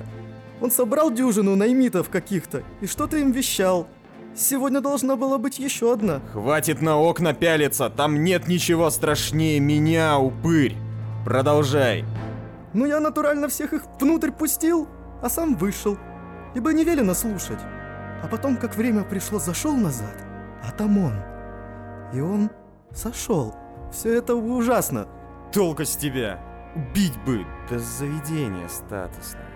Он 0.60 0.70
собрал 0.70 1.10
дюжину 1.10 1.56
наймитов 1.56 2.08
каких-то 2.08 2.62
и 2.80 2.86
что-то 2.86 3.16
им 3.16 3.32
вещал. 3.32 3.88
Сегодня 4.34 4.80
должна 4.80 5.16
была 5.16 5.38
быть 5.38 5.58
еще 5.58 5.92
одна. 5.92 6.20
Хватит 6.32 6.80
на 6.80 6.96
окна 6.96 7.34
пялиться, 7.34 7.90
там 7.90 8.22
нет 8.22 8.46
ничего 8.46 8.88
страшнее 8.90 9.58
меня, 9.58 10.18
упырь. 10.18 10.76
Продолжай. 11.24 12.04
Ну 12.72 12.86
я 12.86 13.00
натурально 13.00 13.48
всех 13.48 13.72
их 13.72 13.82
внутрь 13.98 14.30
пустил, 14.30 14.88
а 15.22 15.28
сам 15.28 15.56
вышел. 15.56 15.98
Ибо 16.54 16.72
не 16.72 16.84
велено 16.84 17.14
слушать. 17.14 17.60
А 18.22 18.28
потом, 18.28 18.56
как 18.56 18.76
время 18.76 19.02
пришло, 19.02 19.38
зашел 19.38 19.76
назад, 19.76 20.14
а 20.62 20.70
там 20.72 20.98
он. 20.98 21.14
И 22.12 22.20
он 22.20 22.50
сошел. 22.92 23.54
Все 23.90 24.14
это 24.18 24.34
ужасно. 24.34 25.08
Толку 25.52 25.84
с 25.84 25.96
тебя. 25.96 26.40
Убить 26.76 27.18
бы. 27.24 27.44
Да 27.68 27.78
заведение 27.78 28.68
статусное. 28.68 29.46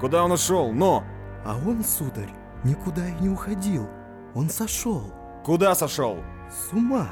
Куда 0.00 0.24
он 0.24 0.32
ушел? 0.32 0.72
Но! 0.72 1.04
А 1.44 1.56
он, 1.56 1.82
сударь, 1.84 2.30
никуда 2.64 3.06
и 3.06 3.22
не 3.22 3.28
уходил. 3.28 3.88
Он 4.34 4.48
сошел. 4.48 5.02
Куда 5.44 5.74
сошел? 5.74 6.18
С 6.50 6.72
ума. 6.72 7.08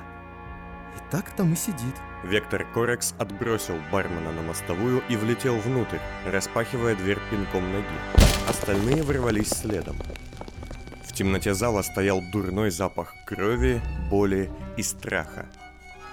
И 0.99 1.11
так 1.13 1.31
там 1.37 1.53
и 1.53 1.57
сидит. 1.57 1.95
Вектор 2.25 2.67
Корекс 2.75 3.15
отбросил 3.19 3.77
бармена 3.93 4.33
на 4.33 4.43
мостовую 4.43 5.01
и 5.09 5.15
влетел 5.15 5.57
внутрь, 5.57 5.99
распахивая 6.27 6.97
дверь 6.97 7.19
пинком 7.31 7.71
ноги. 7.73 7.87
Остальные 8.49 9.05
ворвались 9.05 9.51
следом. 9.51 9.97
В 11.05 11.13
темноте 11.13 11.55
зала 11.55 11.83
стоял 11.83 12.21
дурной 12.33 12.71
запах 12.71 13.15
крови, 13.27 13.81
боли 14.11 14.51
и 14.77 14.83
страха. 14.83 15.47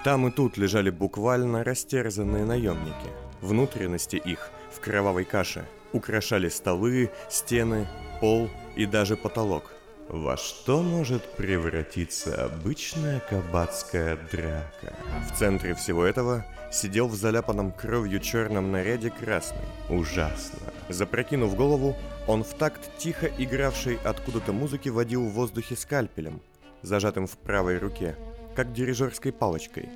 Там 0.04 0.28
и 0.28 0.30
тут 0.30 0.56
лежали 0.56 0.90
буквально 0.90 1.64
растерзанные 1.64 2.44
наемники. 2.44 3.10
Внутренности 3.40 4.16
их 4.16 4.50
в 4.72 4.78
кровавой 4.78 5.24
каше 5.24 5.64
украшали 5.92 6.48
столы, 6.48 7.10
стены, 7.28 7.88
пол 8.20 8.48
и 8.76 8.86
даже 8.86 9.16
потолок. 9.16 9.75
Во 10.08 10.36
что 10.36 10.82
может 10.82 11.24
превратиться 11.32 12.44
обычная 12.44 13.20
кабацкая 13.28 14.16
драка? 14.30 14.94
В 15.28 15.36
центре 15.36 15.74
всего 15.74 16.04
этого 16.04 16.44
сидел 16.70 17.08
в 17.08 17.16
заляпанном 17.16 17.72
кровью 17.72 18.20
черном 18.20 18.70
наряде 18.70 19.10
красный. 19.10 19.64
Ужасно. 19.88 20.60
Запрокинув 20.88 21.56
голову, 21.56 21.96
он 22.28 22.44
в 22.44 22.54
такт 22.54 22.88
тихо 22.98 23.26
игравшей 23.26 23.98
откуда-то 24.04 24.52
музыки 24.52 24.88
водил 24.90 25.24
в 25.24 25.32
воздухе 25.32 25.74
скальпелем, 25.74 26.40
зажатым 26.82 27.26
в 27.26 27.36
правой 27.36 27.78
руке, 27.78 28.16
как 28.54 28.72
дирижерской 28.72 29.32
палочкой, 29.32 29.88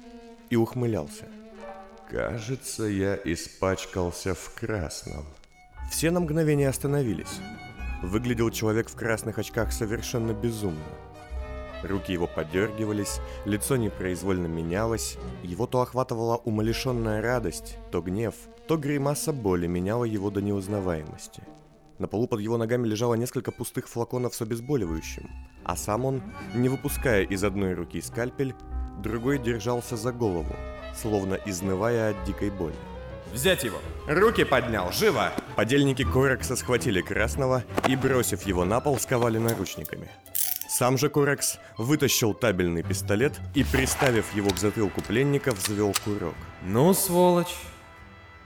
и 0.51 0.57
ухмылялся. 0.57 1.27
«Кажется, 2.11 2.83
я 2.85 3.17
испачкался 3.25 4.35
в 4.35 4.55
красном». 4.55 5.25
Все 5.93 6.11
на 6.11 6.19
мгновение 6.19 6.69
остановились. 6.69 7.39
Выглядел 8.03 8.51
человек 8.51 8.89
в 8.89 8.95
красных 8.95 9.39
очках 9.39 9.73
совершенно 9.73 10.33
безумно. 10.33 10.81
Руки 11.83 12.13
его 12.13 12.27
подергивались, 12.27 13.21
лицо 13.45 13.77
непроизвольно 13.77 14.47
менялось, 14.47 15.17
его 15.43 15.67
то 15.67 15.81
охватывала 15.81 16.37
умалишенная 16.37 17.23
радость, 17.23 17.79
то 17.91 18.03
гнев, 18.03 18.35
то 18.67 18.77
гримаса 18.77 19.33
боли 19.33 19.67
меняла 19.67 20.05
его 20.05 20.31
до 20.31 20.43
неузнаваемости. 20.43 21.43
На 21.99 22.07
полу 22.07 22.27
под 22.27 22.41
его 22.41 22.57
ногами 22.57 22.87
лежало 22.87 23.15
несколько 23.15 23.51
пустых 23.51 23.89
флаконов 23.89 24.35
с 24.35 24.43
обезболивающим, 24.43 25.29
а 25.65 25.77
сам 25.77 26.05
он, 26.05 26.23
не 26.55 26.69
выпуская 26.69 27.23
из 27.25 27.45
одной 27.45 27.75
руки 27.75 28.01
скальпель, 28.01 28.55
другой 29.03 29.39
держался 29.39 29.97
за 29.97 30.13
голову, 30.13 30.57
словно 30.95 31.39
изнывая 31.47 32.11
от 32.11 32.25
дикой 32.25 32.51
боли. 32.51 32.75
Взять 33.33 33.65
его. 33.65 33.79
Руки 34.07 34.45
поднял, 34.45 34.91
живо! 34.93 35.33
Подельники 35.57 36.05
Корекса 36.05 36.57
схватили 36.57 37.01
Красного 37.01 37.65
и, 37.87 37.97
бросив 37.97 38.43
его 38.43 38.65
на 38.65 38.81
пол, 38.81 38.99
сковали 38.99 39.39
наручниками. 39.39 40.09
Сам 40.69 40.99
же 40.99 41.09
Корекс 41.09 41.59
вытащил 41.79 42.33
табельный 42.35 42.83
пистолет 42.83 43.39
и, 43.55 43.65
приставив 43.65 44.35
его 44.35 44.51
к 44.51 44.59
затылку 44.59 45.03
пленника, 45.03 45.53
взвел 45.53 45.95
курок. 46.05 46.35
Ну, 46.63 46.95
сволочь. 46.95 47.55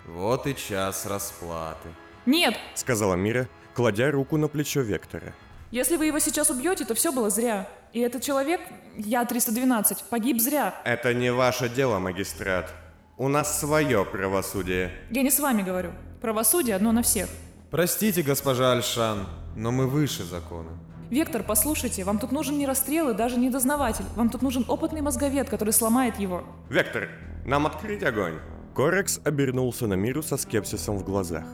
Вот 0.07 0.47
и 0.47 0.55
час 0.55 1.07
расплаты. 1.07 1.89
Нет! 2.27 2.55
Сказала 2.75 3.15
Мира, 3.15 3.49
кладя 3.75 4.11
руку 4.11 4.37
на 4.37 4.49
плечо 4.49 4.81
Вектора. 4.81 5.33
Если 5.71 5.97
вы 5.97 6.07
его 6.07 6.19
сейчас 6.19 6.51
убьете, 6.51 6.85
то 6.85 6.95
все 6.95 7.11
было 7.11 7.31
зря. 7.31 7.69
И 7.93 8.01
этот 8.01 8.23
человек, 8.23 8.61
я 8.97 9.25
312, 9.25 10.05
погиб 10.11 10.41
зря. 10.41 10.75
Это 10.85 11.15
не 11.15 11.33
ваше 11.33 11.69
дело, 11.69 11.99
магистрат. 11.99 12.73
У 13.17 13.29
нас 13.29 13.61
свое 13.61 14.05
правосудие. 14.05 14.91
Я 15.11 15.23
не 15.23 15.31
с 15.31 15.39
вами 15.39 15.63
говорю. 15.63 15.93
Правосудие 16.21 16.75
одно 16.75 16.91
на 16.91 17.03
всех. 17.03 17.29
Простите, 17.71 18.23
госпожа 18.23 18.73
Альшан, 18.73 19.29
но 19.55 19.71
мы 19.71 19.87
выше 19.87 20.25
закона. 20.25 20.71
Вектор, 21.11 21.45
послушайте, 21.45 22.03
вам 22.03 22.19
тут 22.19 22.33
нужен 22.33 22.59
не 22.59 22.67
расстрел 22.67 23.11
и 23.11 23.15
даже 23.15 23.37
не 23.37 23.51
дознаватель. 23.51 24.05
Вам 24.17 24.31
тут 24.31 24.43
нужен 24.43 24.65
опытный 24.67 25.01
мозговед, 25.01 25.49
который 25.49 25.73
сломает 25.73 26.19
его. 26.19 26.43
Вектор, 26.69 27.09
нам 27.47 27.67
открыть 27.67 28.03
огонь. 28.03 28.41
Корекс 28.75 29.21
обернулся 29.25 29.87
на 29.87 29.95
Миру 29.95 30.25
со 30.25 30.37
скепсисом 30.37 30.99
в 30.99 31.05
глазах. 31.05 31.45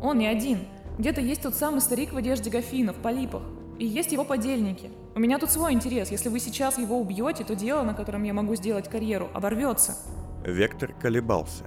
Он 0.00 0.18
не 0.18 0.28
один. 0.28 0.60
Где-то 1.00 1.20
есть 1.20 1.42
тот 1.42 1.56
самый 1.56 1.80
старик 1.80 2.12
в 2.12 2.16
одежде 2.16 2.48
Гафина, 2.48 2.92
в 2.92 2.98
полипах. 2.98 3.42
И 3.80 3.86
есть 3.86 4.12
его 4.12 4.24
подельники. 4.24 4.88
У 5.16 5.18
меня 5.18 5.40
тут 5.40 5.50
свой 5.50 5.72
интерес. 5.72 6.12
Если 6.12 6.28
вы 6.28 6.38
сейчас 6.38 6.78
его 6.78 7.00
убьете, 7.00 7.42
то 7.42 7.56
дело, 7.56 7.82
на 7.82 7.94
котором 7.94 8.22
я 8.22 8.32
могу 8.32 8.54
сделать 8.54 8.88
карьеру, 8.88 9.30
оборвется. 9.34 9.96
Вектор 10.44 10.92
колебался. 11.00 11.64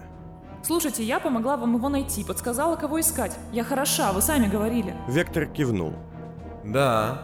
Слушайте, 0.64 1.04
я 1.04 1.20
помогла 1.20 1.58
вам 1.58 1.76
его 1.76 1.90
найти, 1.90 2.24
подсказала, 2.24 2.76
кого 2.76 3.00
искать. 3.00 3.38
Я 3.52 3.64
хороша, 3.64 4.12
вы 4.12 4.22
сами 4.22 4.48
говорили. 4.48 4.96
Вектор 5.08 5.46
кивнул 5.46 5.94
Да, 6.64 7.22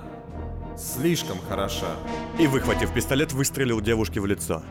слишком 0.77 1.37
хороша. 1.49 1.87
и, 2.39 2.47
выхватив 2.47 2.93
пистолет, 2.93 3.33
выстрелил 3.33 3.81
девушке 3.81 4.19
в 4.21 4.25
лицо. 4.27 4.61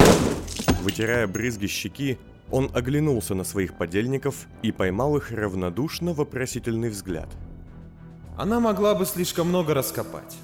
Вытирая 0.83 1.27
брызги 1.27 1.67
щеки, 1.67 2.19
он 2.51 2.71
оглянулся 2.75 3.35
на 3.35 3.45
своих 3.45 3.75
подельников 3.77 4.47
и 4.63 4.73
поймал 4.73 5.17
их 5.17 5.31
равнодушно 5.33 6.13
вопросительный 6.15 6.89
взгляд. 6.91 7.29
Она 8.39 8.61
могла 8.61 8.95
бы 8.95 9.05
слишком 9.05 9.49
много 9.49 9.75
раскопать. 9.75 10.37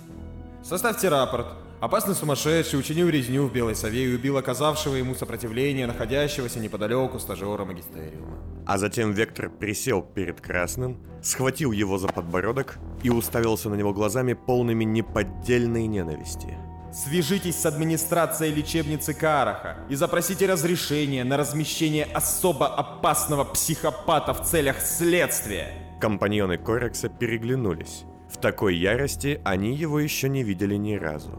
Составьте 0.62 1.08
рапорт. 1.08 1.46
Опасный 1.80 2.14
сумасшедший 2.14 2.78
учинил 2.78 3.10
резню 3.10 3.46
в 3.46 3.52
Белой 3.52 3.76
Сове 3.76 4.06
и 4.06 4.14
убил 4.14 4.38
оказавшего 4.38 4.94
ему 4.94 5.14
сопротивление, 5.14 5.86
находящегося 5.86 6.58
неподалеку 6.58 7.18
стажера 7.18 7.66
магистериума. 7.66 8.38
А 8.66 8.78
затем 8.78 9.12
Вектор 9.12 9.50
присел 9.50 10.00
перед 10.00 10.40
Красным, 10.40 10.98
схватил 11.22 11.72
его 11.72 11.98
за 11.98 12.08
подбородок 12.08 12.78
и 13.02 13.10
уставился 13.10 13.68
на 13.68 13.74
него 13.74 13.92
глазами 13.92 14.32
полными 14.32 14.84
неподдельной 14.84 15.86
ненависти. 15.86 16.56
Свяжитесь 16.94 17.56
с 17.56 17.66
администрацией 17.66 18.54
лечебницы 18.54 19.12
Караха 19.12 19.76
и 19.90 19.96
запросите 19.96 20.46
разрешение 20.46 21.24
на 21.24 21.36
размещение 21.36 22.04
особо 22.06 22.68
опасного 22.68 23.44
психопата 23.44 24.32
в 24.32 24.42
целях 24.44 24.80
следствия. 24.80 25.74
Компаньоны 26.00 26.56
Корекса 26.56 27.10
переглянулись. 27.10 28.04
В 28.30 28.38
такой 28.38 28.76
ярости 28.76 29.42
они 29.44 29.74
его 29.74 30.00
еще 30.00 30.30
не 30.30 30.42
видели 30.42 30.76
ни 30.76 30.94
разу. 30.94 31.38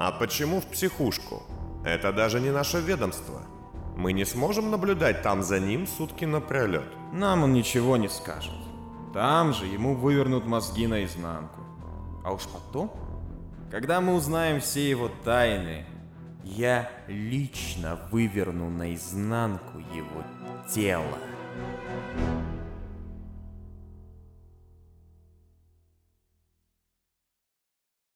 А 0.00 0.12
почему 0.12 0.60
в 0.60 0.66
психушку? 0.66 1.42
Это 1.84 2.12
даже 2.12 2.38
не 2.38 2.50
наше 2.50 2.78
ведомство. 2.80 3.42
Мы 3.96 4.12
не 4.12 4.24
сможем 4.24 4.70
наблюдать 4.70 5.22
там 5.22 5.42
за 5.42 5.58
ним 5.58 5.88
сутки 5.88 6.24
напролет. 6.24 6.86
Нам 7.12 7.42
он 7.42 7.52
ничего 7.52 7.96
не 7.96 8.08
скажет. 8.08 8.54
Там 9.12 9.52
же 9.52 9.66
ему 9.66 9.96
вывернут 9.96 10.46
мозги 10.46 10.86
наизнанку. 10.86 11.62
А 12.24 12.32
уж 12.32 12.42
потом, 12.44 12.92
когда 13.72 14.00
мы 14.00 14.14
узнаем 14.14 14.60
все 14.60 14.88
его 14.88 15.10
тайны, 15.24 15.84
я 16.44 16.88
лично 17.08 17.98
выверну 18.12 18.70
наизнанку 18.70 19.78
его 19.78 20.22
тело. 20.72 21.18